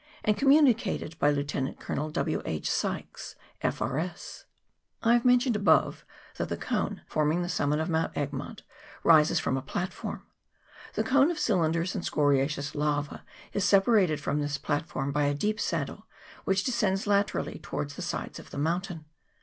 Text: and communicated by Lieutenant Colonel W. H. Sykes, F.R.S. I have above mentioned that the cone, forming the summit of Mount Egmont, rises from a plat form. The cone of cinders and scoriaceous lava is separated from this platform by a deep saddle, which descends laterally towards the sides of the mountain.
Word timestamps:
and 0.23 0.35
communicated 0.35 1.15
by 1.19 1.29
Lieutenant 1.29 1.79
Colonel 1.79 2.09
W. 2.09 2.41
H. 2.43 2.67
Sykes, 2.71 3.35
F.R.S. 3.61 4.45
I 5.03 5.09
have 5.13 5.21
above 5.21 5.25
mentioned 5.27 5.55
that 5.57 6.49
the 6.49 6.57
cone, 6.57 7.03
forming 7.05 7.43
the 7.43 7.47
summit 7.47 7.79
of 7.79 7.87
Mount 7.87 8.11
Egmont, 8.17 8.63
rises 9.03 9.39
from 9.39 9.57
a 9.57 9.61
plat 9.61 9.93
form. 9.93 10.25
The 10.95 11.03
cone 11.03 11.29
of 11.29 11.37
cinders 11.37 11.93
and 11.93 12.03
scoriaceous 12.03 12.73
lava 12.73 13.23
is 13.53 13.63
separated 13.63 14.19
from 14.19 14.39
this 14.39 14.57
platform 14.57 15.11
by 15.11 15.25
a 15.25 15.35
deep 15.35 15.59
saddle, 15.59 16.07
which 16.45 16.63
descends 16.63 17.05
laterally 17.05 17.59
towards 17.61 17.93
the 17.95 18.01
sides 18.01 18.39
of 18.39 18.49
the 18.49 18.57
mountain. 18.57 19.05